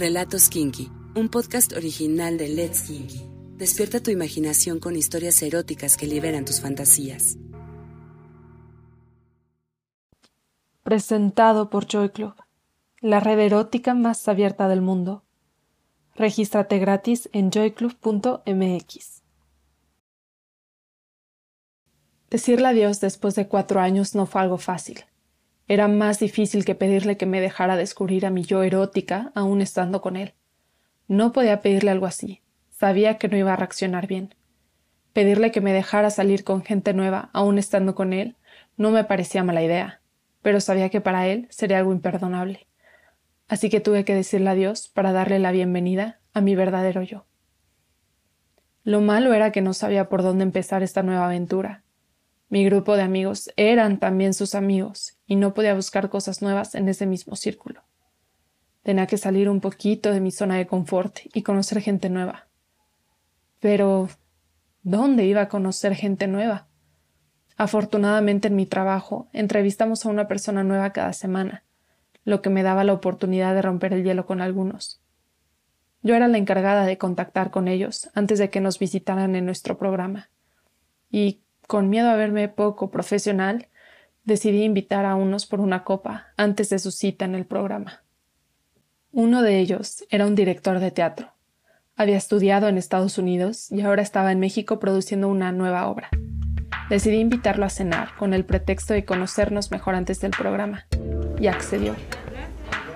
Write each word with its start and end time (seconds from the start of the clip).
Relatos 0.00 0.48
Kinky, 0.48 0.90
un 1.14 1.28
podcast 1.28 1.74
original 1.74 2.38
de 2.38 2.48
Let's 2.48 2.84
Kinky. 2.84 3.20
Despierta 3.58 4.00
tu 4.00 4.10
imaginación 4.10 4.80
con 4.80 4.96
historias 4.96 5.42
eróticas 5.42 5.98
que 5.98 6.06
liberan 6.06 6.46
tus 6.46 6.62
fantasías. 6.62 7.36
Presentado 10.82 11.68
por 11.68 11.86
Joy 11.86 12.08
Club, 12.12 12.32
la 13.02 13.20
red 13.20 13.40
erótica 13.40 13.92
más 13.92 14.26
abierta 14.26 14.68
del 14.68 14.80
mundo. 14.80 15.22
Regístrate 16.14 16.78
gratis 16.78 17.28
en 17.34 17.50
joyclub.mx. 17.50 19.22
Decirle 22.30 22.68
adiós 22.68 23.00
después 23.00 23.34
de 23.34 23.48
cuatro 23.48 23.80
años 23.80 24.14
no 24.14 24.24
fue 24.24 24.40
algo 24.40 24.56
fácil. 24.56 25.04
Era 25.70 25.86
más 25.86 26.18
difícil 26.18 26.64
que 26.64 26.74
pedirle 26.74 27.16
que 27.16 27.26
me 27.26 27.40
dejara 27.40 27.76
descubrir 27.76 28.26
a 28.26 28.30
mi 28.30 28.42
yo 28.42 28.64
erótica 28.64 29.30
aún 29.36 29.62
estando 29.62 30.00
con 30.00 30.16
él. 30.16 30.34
No 31.06 31.30
podía 31.30 31.60
pedirle 31.60 31.92
algo 31.92 32.06
así. 32.06 32.42
Sabía 32.70 33.18
que 33.18 33.28
no 33.28 33.36
iba 33.36 33.52
a 33.52 33.56
reaccionar 33.56 34.08
bien. 34.08 34.34
Pedirle 35.12 35.52
que 35.52 35.60
me 35.60 35.72
dejara 35.72 36.10
salir 36.10 36.42
con 36.42 36.64
gente 36.64 36.92
nueva 36.92 37.30
aún 37.32 37.56
estando 37.56 37.94
con 37.94 38.12
él 38.12 38.36
no 38.76 38.90
me 38.90 39.04
parecía 39.04 39.44
mala 39.44 39.62
idea, 39.62 40.00
pero 40.42 40.58
sabía 40.60 40.88
que 40.88 41.00
para 41.00 41.28
él 41.28 41.46
sería 41.50 41.78
algo 41.78 41.92
imperdonable. 41.92 42.66
Así 43.46 43.70
que 43.70 43.78
tuve 43.78 44.04
que 44.04 44.16
decirle 44.16 44.50
adiós 44.50 44.88
para 44.88 45.12
darle 45.12 45.38
la 45.38 45.52
bienvenida 45.52 46.18
a 46.32 46.40
mi 46.40 46.56
verdadero 46.56 47.02
yo. 47.04 47.26
Lo 48.82 49.00
malo 49.00 49.34
era 49.34 49.52
que 49.52 49.60
no 49.60 49.72
sabía 49.72 50.08
por 50.08 50.24
dónde 50.24 50.42
empezar 50.42 50.82
esta 50.82 51.04
nueva 51.04 51.26
aventura, 51.26 51.84
mi 52.50 52.64
grupo 52.64 52.96
de 52.96 53.02
amigos 53.02 53.50
eran 53.56 53.98
también 53.98 54.34
sus 54.34 54.54
amigos, 54.54 55.16
y 55.24 55.36
no 55.36 55.54
podía 55.54 55.74
buscar 55.74 56.10
cosas 56.10 56.42
nuevas 56.42 56.74
en 56.74 56.88
ese 56.88 57.06
mismo 57.06 57.36
círculo. 57.36 57.82
Tenía 58.82 59.06
que 59.06 59.18
salir 59.18 59.48
un 59.48 59.60
poquito 59.60 60.12
de 60.12 60.20
mi 60.20 60.32
zona 60.32 60.56
de 60.56 60.66
confort 60.66 61.20
y 61.32 61.42
conocer 61.42 61.80
gente 61.80 62.10
nueva. 62.10 62.48
Pero, 63.60 64.08
¿dónde 64.82 65.26
iba 65.26 65.42
a 65.42 65.48
conocer 65.48 65.94
gente 65.94 66.26
nueva? 66.26 66.66
Afortunadamente 67.56 68.48
en 68.48 68.56
mi 68.56 68.66
trabajo 68.66 69.28
entrevistamos 69.32 70.04
a 70.04 70.08
una 70.08 70.26
persona 70.26 70.64
nueva 70.64 70.92
cada 70.92 71.12
semana, 71.12 71.62
lo 72.24 72.42
que 72.42 72.50
me 72.50 72.64
daba 72.64 72.82
la 72.82 72.94
oportunidad 72.94 73.54
de 73.54 73.62
romper 73.62 73.92
el 73.92 74.02
hielo 74.02 74.26
con 74.26 74.40
algunos. 74.40 75.00
Yo 76.02 76.16
era 76.16 76.26
la 76.26 76.38
encargada 76.38 76.84
de 76.84 76.98
contactar 76.98 77.50
con 77.50 77.68
ellos 77.68 78.10
antes 78.14 78.38
de 78.40 78.50
que 78.50 78.60
nos 78.60 78.78
visitaran 78.78 79.36
en 79.36 79.44
nuestro 79.44 79.78
programa. 79.78 80.30
Y 81.10 81.42
con 81.70 81.88
miedo 81.88 82.10
a 82.10 82.16
verme 82.16 82.48
poco 82.48 82.90
profesional, 82.90 83.68
decidí 84.24 84.64
invitar 84.64 85.06
a 85.06 85.14
unos 85.14 85.46
por 85.46 85.60
una 85.60 85.84
copa 85.84 86.26
antes 86.36 86.68
de 86.68 86.80
su 86.80 86.90
cita 86.90 87.26
en 87.26 87.36
el 87.36 87.46
programa. 87.46 88.02
Uno 89.12 89.40
de 89.42 89.60
ellos 89.60 90.04
era 90.10 90.26
un 90.26 90.34
director 90.34 90.80
de 90.80 90.90
teatro. 90.90 91.32
Había 91.94 92.16
estudiado 92.16 92.66
en 92.66 92.76
Estados 92.76 93.18
Unidos 93.18 93.70
y 93.70 93.82
ahora 93.82 94.02
estaba 94.02 94.32
en 94.32 94.40
México 94.40 94.80
produciendo 94.80 95.28
una 95.28 95.52
nueva 95.52 95.86
obra. 95.86 96.08
Decidí 96.88 97.18
invitarlo 97.18 97.64
a 97.64 97.70
cenar 97.70 98.16
con 98.16 98.34
el 98.34 98.44
pretexto 98.44 98.92
de 98.92 99.04
conocernos 99.04 99.70
mejor 99.70 99.94
antes 99.94 100.20
del 100.20 100.32
programa, 100.32 100.88
y 101.38 101.46
accedió. 101.46 101.94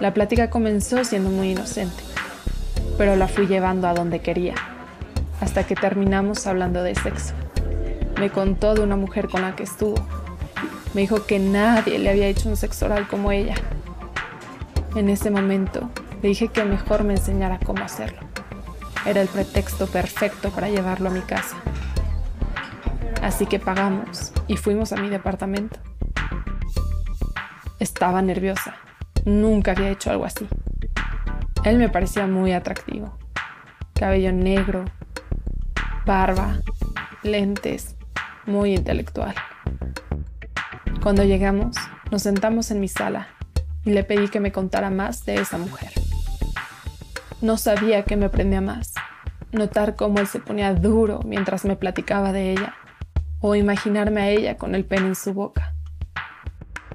La 0.00 0.12
plática 0.12 0.50
comenzó 0.50 1.04
siendo 1.04 1.30
muy 1.30 1.52
inocente, 1.52 2.02
pero 2.98 3.14
la 3.14 3.28
fui 3.28 3.46
llevando 3.46 3.86
a 3.86 3.94
donde 3.94 4.18
quería, 4.18 4.56
hasta 5.40 5.64
que 5.64 5.76
terminamos 5.76 6.48
hablando 6.48 6.82
de 6.82 6.96
sexo. 6.96 7.34
Me 8.18 8.30
contó 8.30 8.74
de 8.74 8.82
una 8.82 8.96
mujer 8.96 9.28
con 9.28 9.42
la 9.42 9.56
que 9.56 9.64
estuvo. 9.64 9.96
Me 10.94 11.00
dijo 11.00 11.26
que 11.26 11.38
nadie 11.38 11.98
le 11.98 12.10
había 12.10 12.28
hecho 12.28 12.48
un 12.48 12.56
sexo 12.56 12.86
oral 12.86 13.08
como 13.08 13.32
ella. 13.32 13.56
En 14.94 15.08
ese 15.08 15.30
momento 15.30 15.90
le 16.22 16.28
dije 16.28 16.48
que 16.48 16.64
mejor 16.64 17.02
me 17.02 17.14
enseñara 17.14 17.58
cómo 17.58 17.84
hacerlo. 17.84 18.20
Era 19.04 19.20
el 19.20 19.28
pretexto 19.28 19.86
perfecto 19.86 20.50
para 20.50 20.68
llevarlo 20.68 21.10
a 21.10 21.12
mi 21.12 21.20
casa. 21.20 21.56
Así 23.22 23.46
que 23.46 23.58
pagamos 23.58 24.32
y 24.46 24.56
fuimos 24.56 24.92
a 24.92 24.96
mi 24.96 25.08
departamento. 25.08 25.80
Estaba 27.80 28.22
nerviosa. 28.22 28.76
Nunca 29.24 29.72
había 29.72 29.90
hecho 29.90 30.10
algo 30.10 30.24
así. 30.24 30.46
Él 31.64 31.78
me 31.78 31.88
parecía 31.88 32.26
muy 32.26 32.52
atractivo. 32.52 33.18
Cabello 33.94 34.32
negro, 34.32 34.84
barba, 36.06 36.60
lentes, 37.22 37.96
muy 38.46 38.74
intelectual. 38.74 39.34
Cuando 41.02 41.24
llegamos, 41.24 41.76
nos 42.10 42.22
sentamos 42.22 42.70
en 42.70 42.80
mi 42.80 42.88
sala 42.88 43.28
y 43.84 43.90
le 43.90 44.04
pedí 44.04 44.28
que 44.28 44.40
me 44.40 44.52
contara 44.52 44.90
más 44.90 45.24
de 45.26 45.36
esa 45.36 45.58
mujer. 45.58 45.90
No 47.40 47.56
sabía 47.56 48.04
que 48.04 48.16
me 48.16 48.30
prendía 48.30 48.60
más, 48.60 48.94
notar 49.52 49.96
cómo 49.96 50.18
él 50.18 50.26
se 50.26 50.40
ponía 50.40 50.72
duro 50.74 51.20
mientras 51.24 51.64
me 51.64 51.76
platicaba 51.76 52.32
de 52.32 52.52
ella, 52.52 52.74
o 53.40 53.54
imaginarme 53.54 54.22
a 54.22 54.28
ella 54.30 54.56
con 54.56 54.74
el 54.74 54.86
pene 54.86 55.08
en 55.08 55.14
su 55.14 55.34
boca. 55.34 55.74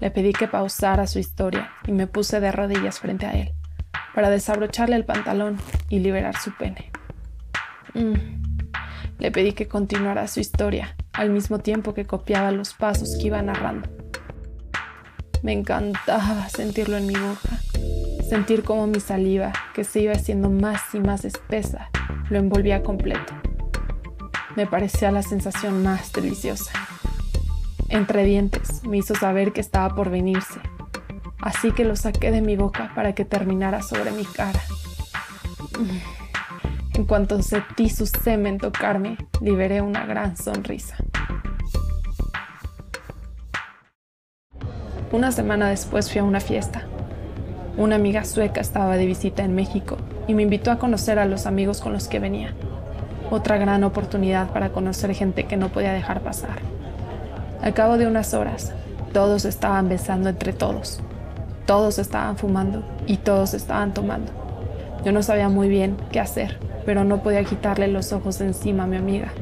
Le 0.00 0.10
pedí 0.10 0.32
que 0.32 0.48
pausara 0.48 1.06
su 1.06 1.20
historia 1.20 1.70
y 1.86 1.92
me 1.92 2.08
puse 2.08 2.40
de 2.40 2.50
rodillas 2.50 2.98
frente 2.98 3.26
a 3.26 3.32
él, 3.32 3.52
para 4.14 4.30
desabrocharle 4.30 4.96
el 4.96 5.04
pantalón 5.04 5.58
y 5.88 6.00
liberar 6.00 6.36
su 6.36 6.52
pene. 6.56 6.90
Mm. 7.94 8.42
Le 9.20 9.30
pedí 9.30 9.52
que 9.52 9.68
continuara 9.68 10.26
su 10.26 10.40
historia 10.40 10.96
al 11.12 11.30
mismo 11.30 11.58
tiempo 11.58 11.94
que 11.94 12.04
copiaba 12.04 12.50
los 12.50 12.74
pasos 12.74 13.16
que 13.16 13.28
iba 13.28 13.42
narrando. 13.42 13.88
Me 15.42 15.52
encantaba 15.52 16.48
sentirlo 16.48 16.96
en 16.96 17.06
mi 17.06 17.14
boca, 17.14 17.60
sentir 18.28 18.62
como 18.62 18.86
mi 18.86 19.00
saliva, 19.00 19.52
que 19.74 19.84
se 19.84 20.00
iba 20.00 20.12
haciendo 20.12 20.50
más 20.50 20.80
y 20.94 21.00
más 21.00 21.24
espesa, 21.24 21.90
lo 22.30 22.38
envolvía 22.38 22.82
completo. 22.82 23.34
Me 24.56 24.66
parecía 24.66 25.10
la 25.10 25.22
sensación 25.22 25.82
más 25.82 26.12
deliciosa. 26.12 26.72
Entre 27.88 28.24
dientes 28.24 28.84
me 28.84 28.98
hizo 28.98 29.14
saber 29.14 29.52
que 29.52 29.60
estaba 29.60 29.94
por 29.94 30.10
venirse, 30.10 30.60
así 31.40 31.72
que 31.72 31.84
lo 31.84 31.96
saqué 31.96 32.30
de 32.30 32.40
mi 32.40 32.56
boca 32.56 32.92
para 32.94 33.14
que 33.14 33.24
terminara 33.24 33.82
sobre 33.82 34.12
mi 34.12 34.24
cara. 34.24 34.60
En 37.02 37.08
cuanto 37.08 37.42
sentí 37.42 37.88
su 37.88 38.06
semen 38.06 38.58
tocarme, 38.58 39.16
liberé 39.40 39.82
una 39.82 40.06
gran 40.06 40.36
sonrisa. 40.36 40.94
Una 45.10 45.32
semana 45.32 45.68
después 45.68 46.12
fui 46.12 46.20
a 46.20 46.24
una 46.24 46.38
fiesta. 46.38 46.84
Una 47.76 47.96
amiga 47.96 48.24
sueca 48.24 48.60
estaba 48.60 48.96
de 48.96 49.06
visita 49.06 49.42
en 49.42 49.56
México 49.56 49.96
y 50.28 50.34
me 50.34 50.44
invitó 50.44 50.70
a 50.70 50.78
conocer 50.78 51.18
a 51.18 51.24
los 51.24 51.46
amigos 51.46 51.80
con 51.80 51.92
los 51.92 52.06
que 52.06 52.20
venía. 52.20 52.54
Otra 53.32 53.58
gran 53.58 53.82
oportunidad 53.82 54.52
para 54.52 54.70
conocer 54.70 55.12
gente 55.12 55.46
que 55.46 55.56
no 55.56 55.70
podía 55.70 55.92
dejar 55.92 56.20
pasar. 56.20 56.60
Al 57.62 57.74
cabo 57.74 57.98
de 57.98 58.06
unas 58.06 58.32
horas, 58.32 58.74
todos 59.12 59.44
estaban 59.44 59.88
besando 59.88 60.28
entre 60.28 60.52
todos. 60.52 61.00
Todos 61.66 61.98
estaban 61.98 62.36
fumando 62.36 62.84
y 63.08 63.16
todos 63.16 63.54
estaban 63.54 63.92
tomando. 63.92 64.51
Yo 65.04 65.12
no 65.12 65.22
sabía 65.22 65.48
muy 65.48 65.68
bien 65.68 65.96
qué 66.10 66.20
hacer 66.20 66.58
pero 66.84 67.04
no 67.04 67.22
podía 67.22 67.44
quitarle 67.44 67.88
los 67.88 68.12
ojos 68.12 68.40
encima 68.40 68.84
a 68.84 68.86
mi 68.86 68.96
amiga. 68.96 69.32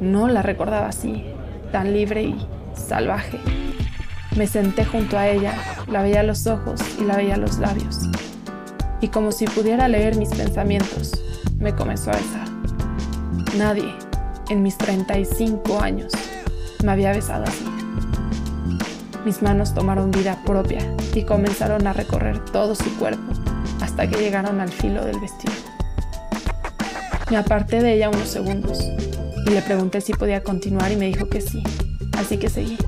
No 0.00 0.28
la 0.28 0.42
recordaba 0.42 0.88
así, 0.88 1.24
tan 1.72 1.92
libre 1.92 2.22
y 2.22 2.46
salvaje. 2.74 3.38
Me 4.36 4.46
senté 4.46 4.84
junto 4.84 5.18
a 5.18 5.28
ella, 5.28 5.54
la 5.88 6.02
veía 6.02 6.22
los 6.22 6.46
ojos 6.46 6.80
y 7.00 7.04
la 7.04 7.16
veía 7.16 7.36
los 7.36 7.58
labios. 7.58 7.98
Y 9.00 9.08
como 9.08 9.32
si 9.32 9.46
pudiera 9.46 9.88
leer 9.88 10.16
mis 10.16 10.30
pensamientos, 10.30 11.12
me 11.58 11.74
comenzó 11.74 12.10
a 12.10 12.16
besar. 12.16 12.48
Nadie, 13.56 13.94
en 14.48 14.62
mis 14.62 14.78
35 14.78 15.80
años, 15.80 16.12
me 16.84 16.92
había 16.92 17.12
besado 17.12 17.44
así. 17.44 17.64
Mis 19.24 19.42
manos 19.42 19.74
tomaron 19.74 20.10
vida 20.10 20.38
propia 20.46 20.80
y 21.14 21.24
comenzaron 21.24 21.86
a 21.86 21.92
recorrer 21.92 22.38
todo 22.46 22.74
su 22.74 22.96
cuerpo 22.98 23.49
hasta 23.90 24.08
que 24.08 24.20
llegaron 24.20 24.60
al 24.60 24.70
filo 24.70 25.04
del 25.04 25.18
vestido. 25.18 25.52
Me 27.28 27.36
aparté 27.36 27.82
de 27.82 27.94
ella 27.94 28.08
unos 28.08 28.28
segundos 28.28 28.78
y 29.46 29.50
le 29.50 29.62
pregunté 29.62 30.00
si 30.00 30.12
podía 30.12 30.44
continuar 30.44 30.92
y 30.92 30.96
me 30.96 31.06
dijo 31.06 31.28
que 31.28 31.40
sí, 31.40 31.62
así 32.16 32.36
que 32.36 32.48
seguí. 32.48 32.78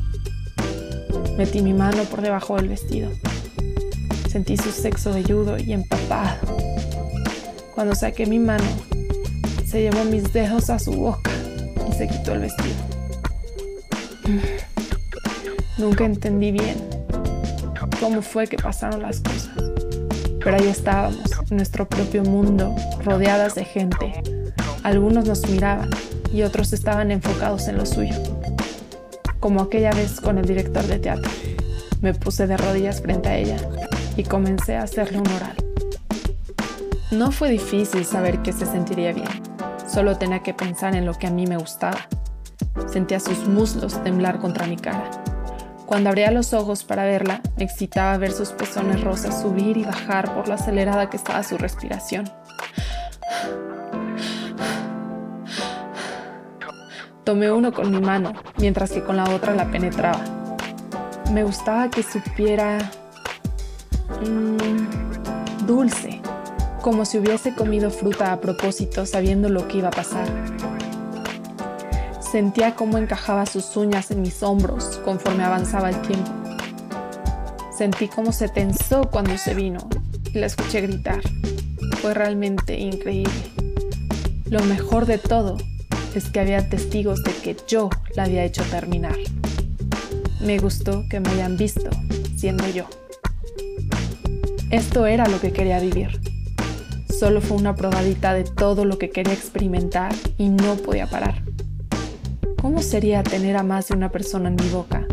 Metí 1.37 1.61
mi 1.61 1.75
mano 1.75 2.05
por 2.05 2.21
debajo 2.21 2.57
del 2.57 2.69
vestido. 2.69 3.11
Sentí 4.29 4.57
su 4.57 4.71
sexo 4.71 5.13
velludo 5.13 5.59
y 5.59 5.73
empapado. 5.73 6.39
Cuando 7.75 7.97
saqué 7.97 8.27
mi 8.27 8.39
mano, 8.39 8.65
se 9.67 9.83
llevó 9.83 10.05
mis 10.05 10.33
dedos 10.33 10.71
a 10.71 10.79
su 10.79 10.93
boca 10.93 11.33
y 11.91 11.93
se 11.95 12.07
quitó 12.07 12.35
el 12.35 12.41
vestido. 12.41 12.77
Nunca 15.79 16.05
entendí 16.05 16.53
bien 16.53 16.77
cómo 17.99 18.23
fue 18.23 18.47
que 18.47 18.57
pasaron 18.57 19.03
las 19.03 19.21
cosas. 19.21 19.82
Pero 20.45 20.57
ahí 20.57 20.69
estábamos, 20.69 21.21
en 21.51 21.57
nuestro 21.57 21.89
propio 21.89 22.25
mundo, 22.25 22.75
rodeadas 23.05 23.55
de 23.55 23.65
gente. 23.65 24.23
Algunos 24.83 25.27
nos 25.27 25.49
miraban 25.49 25.91
y 26.33 26.43
otros 26.43 26.73
estaban 26.73 27.11
enfocados 27.11 27.69
en 27.69 27.77
lo 27.77 27.87
suyo. 27.87 28.15
Como 29.39 29.63
aquella 29.63 29.93
vez 29.93 30.21
con 30.21 30.39
el 30.39 30.45
director 30.45 30.85
de 30.85 30.99
teatro. 30.99 31.31
Me 32.01 32.15
puse 32.15 32.49
de 32.49 32.57
rodillas 32.57 33.01
frente 33.01 33.29
a 33.29 33.37
ella 33.37 33.57
y 34.17 34.25
comencé 34.25 34.77
a 34.77 34.83
hacerle 34.83 35.19
un 35.19 35.29
oral. 35.29 35.57
No 37.13 37.31
fue 37.31 37.51
difícil 37.51 38.05
saber 38.05 38.43
que 38.43 38.53
se 38.53 38.67
sentiría 38.67 39.13
bien. 39.13 39.29
Solo 39.87 40.19
tenía 40.19 40.43
que 40.43 40.55
pensar 40.55 40.97
en 40.97 41.07
lo 41.07 41.15
que 41.15 41.29
a 41.29 41.31
mí 41.31 41.47
me 41.47 41.59
gustaba. 41.59 41.99
Sentía 42.91 43.21
sus 43.21 43.47
muslos 43.47 44.03
temblar 44.03 44.41
contra 44.41 44.67
mi 44.67 44.77
cara. 44.77 45.22
Cuando 45.93 46.09
abría 46.09 46.31
los 46.31 46.55
ojos 46.55 46.85
para 46.85 47.05
verla, 47.05 47.43
me 47.59 47.65
excitaba 47.65 48.17
ver 48.17 48.33
sus 48.33 48.49
pezones 48.49 49.03
rosas 49.03 49.43
subir 49.43 49.77
y 49.77 49.85
bajar 49.85 50.35
por 50.35 50.49
la 50.49 50.55
acelerada 50.55 51.11
que 51.11 51.19
estaba 51.19 51.43
su 51.43 51.59
respiración. 51.59 52.31
Tomé 57.25 57.53
uno 57.53 57.75
con 57.75 57.91
mi 57.91 58.01
mano, 58.01 58.33
mientras 58.57 58.91
que 58.91 59.05
con 59.05 59.19
la 59.19 59.29
otra 59.29 59.55
la 59.55 59.71
penetraba. 59.71 60.25
Me 61.31 61.45
gustaba 61.45 61.91
que 61.91 62.03
supiera... 62.03 62.79
Mmm, 64.27 65.67
dulce, 65.67 66.23
como 66.81 67.05
si 67.05 67.19
hubiese 67.19 67.55
comido 67.55 67.91
fruta 67.91 68.33
a 68.33 68.41
propósito 68.41 69.05
sabiendo 69.05 69.51
lo 69.51 69.69
que 69.69 69.77
iba 69.77 69.89
a 69.89 69.91
pasar. 69.91 70.27
Sentía 72.33 72.75
cómo 72.75 72.97
encajaba 72.97 73.45
sus 73.45 73.77
uñas 73.77 74.11
en 74.11 74.23
mis 74.23 74.43
hombros 74.43 74.99
conforme 75.05 75.45
avanzaba 75.45 75.91
el 75.91 76.01
tiempo. 76.01 76.33
Sentí 77.77 78.09
cómo 78.09 78.33
se 78.33 78.49
tensó 78.49 79.03
cuando 79.11 79.37
se 79.37 79.53
vino 79.53 79.87
y 80.33 80.39
la 80.39 80.47
escuché 80.47 80.81
gritar. 80.81 81.21
Fue 82.01 82.15
realmente 82.15 82.79
increíble. 82.79 83.35
Lo 84.47 84.65
mejor 84.65 85.05
de 85.05 85.19
todo 85.19 85.59
es 86.15 86.31
que 86.31 86.41
había 86.41 86.71
testigos 86.71 87.23
de 87.23 87.33
que 87.33 87.55
yo 87.69 87.91
la 88.17 88.23
había 88.23 88.45
hecho 88.45 88.63
terminar. 88.65 89.19
Me 90.41 90.57
gustó 90.57 91.05
que 91.11 91.21
me 91.21 91.29
hayan 91.33 91.59
visto 91.59 91.91
siendo 92.35 92.67
yo. 92.69 92.87
Esto 94.71 95.05
era 95.05 95.29
lo 95.29 95.39
que 95.39 95.53
quería 95.53 95.81
vivir. 95.81 96.19
Solo 97.11 97.43
fue 97.43 97.59
una 97.59 97.77
probadita 97.77 98.33
de 98.33 98.45
todo 98.45 98.87
lo 98.87 98.97
que 98.97 99.11
quería 99.11 99.35
experimentar 99.35 100.15
y 100.39 100.49
no 100.49 100.77
podía 100.77 101.07
parar. 101.07 101.43
¿Cómo 102.63 102.81
sería 102.81 103.25
tener 103.25 103.57
a 103.57 103.65
más 103.65 103.89
de 103.89 103.97
una 103.97 104.13
persona 104.13 104.49
en 104.49 104.55
mi 104.55 104.69
boca? 104.69 105.05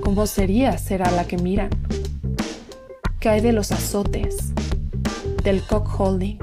¿Cómo 0.00 0.26
sería 0.26 0.76
ser 0.76 1.04
a 1.04 1.12
la 1.12 1.24
que 1.24 1.38
miran? 1.38 1.70
¿Qué 3.20 3.28
hay 3.28 3.40
de 3.40 3.52
los 3.52 3.70
azotes? 3.70 4.52
Del 5.44 5.64
cock 5.64 5.88
holding? 6.00 6.38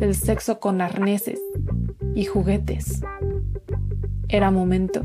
Del 0.00 0.16
sexo 0.16 0.58
con 0.58 0.80
arneses 0.80 1.38
y 2.16 2.24
juguetes. 2.24 3.00
Era 4.28 4.50
momento 4.50 5.02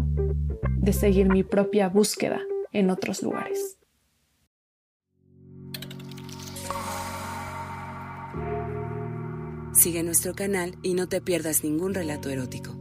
de 0.77 0.94
seguir 0.94 1.30
mi 1.30 1.44
propia 1.44 1.88
búsqueda 1.88 2.42
en 2.71 2.89
otros 2.89 3.21
lugares. 3.21 3.77
Sigue 9.74 10.01
nuestro 10.01 10.33
canal 10.33 10.75
y 10.81 10.95
no 10.95 11.07
te 11.07 11.21
pierdas 11.21 11.63
ningún 11.63 11.94
relato 11.94 12.31
erótico. 12.31 12.80